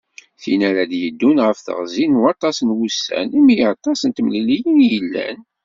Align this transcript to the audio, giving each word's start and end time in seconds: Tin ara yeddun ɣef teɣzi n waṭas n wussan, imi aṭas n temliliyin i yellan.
Tin 0.41 0.61
ara 0.69 0.83
yeddun 1.01 1.37
ɣef 1.45 1.59
teɣzi 1.65 2.05
n 2.07 2.19
waṭas 2.21 2.57
n 2.61 2.69
wussan, 2.77 3.27
imi 3.39 3.55
aṭas 3.73 3.99
n 4.03 4.09
temliliyin 4.11 4.77
i 4.85 4.87
yellan. 4.93 5.37